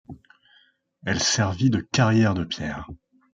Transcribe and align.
Elle 1.05 1.19
servit 1.19 1.69
de 1.69 1.79
carrière 1.79 2.33
de 2.33 2.43
pierre. 2.43 2.87